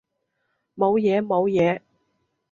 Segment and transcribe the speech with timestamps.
[0.75, 1.79] 冇嘢冇嘢